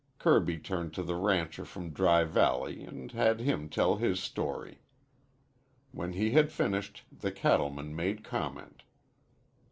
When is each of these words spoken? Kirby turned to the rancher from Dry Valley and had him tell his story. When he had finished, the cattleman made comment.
Kirby 0.17 0.57
turned 0.57 0.95
to 0.95 1.03
the 1.03 1.13
rancher 1.13 1.63
from 1.63 1.91
Dry 1.91 2.23
Valley 2.23 2.83
and 2.83 3.11
had 3.11 3.39
him 3.39 3.69
tell 3.69 3.97
his 3.97 4.19
story. 4.19 4.81
When 5.91 6.13
he 6.13 6.31
had 6.31 6.51
finished, 6.51 7.03
the 7.15 7.31
cattleman 7.31 7.95
made 7.95 8.23
comment. 8.23 8.81